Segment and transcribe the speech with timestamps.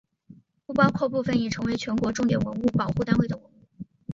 [0.65, 3.51] 不包括部分已成为全国重点文物保护单位的文物。